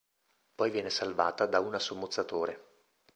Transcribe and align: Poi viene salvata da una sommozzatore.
Poi 0.55 0.71
viene 0.71 0.89
salvata 0.89 1.45
da 1.45 1.59
una 1.59 1.77
sommozzatore. 1.77 2.87